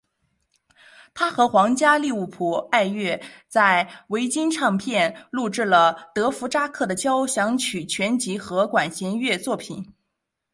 [1.13, 9.93] 他和皇家利物浦爱乐在维京唱片录制了德佛札克的交响曲全集和管弦乐作品。